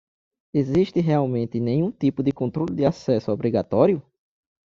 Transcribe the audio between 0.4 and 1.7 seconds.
Existe realmente